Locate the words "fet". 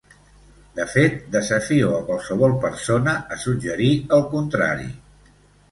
0.93-1.19